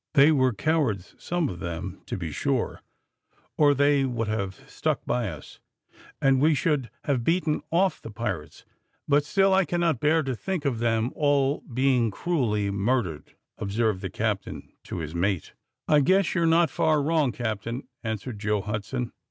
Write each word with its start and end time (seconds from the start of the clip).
"They 0.15 0.31
were 0.31 0.51
cowards 0.51 1.13
some 1.19 1.47
of 1.47 1.59
them 1.59 2.01
to 2.07 2.17
be 2.17 2.31
sure, 2.31 2.81
or 3.55 3.75
they 3.75 4.03
would 4.03 4.27
have 4.27 4.67
stuck 4.67 5.05
by 5.05 5.29
us, 5.29 5.59
and 6.19 6.41
we 6.41 6.55
should 6.55 6.89
have 7.03 7.23
beaten 7.23 7.61
off 7.69 8.01
the 8.01 8.09
pirates; 8.09 8.65
but 9.07 9.23
still 9.23 9.53
I 9.53 9.63
cannot 9.63 9.99
bear 9.99 10.23
to 10.23 10.33
think 10.35 10.65
of 10.65 10.79
them 10.79 11.11
all 11.13 11.61
being 11.71 12.09
cruelly 12.09 12.71
murdered," 12.71 13.35
observed 13.59 14.01
the 14.01 14.09
captain 14.09 14.71
to 14.85 14.97
his 14.97 15.13
mate. 15.13 15.53
"I 15.87 15.99
guess 15.99 16.33
you're 16.33 16.47
not 16.47 16.71
far 16.71 16.99
wrong, 16.99 17.31
captain," 17.31 17.87
answered 18.03 18.39
Joe 18.39 18.61
Hudson. 18.61 19.13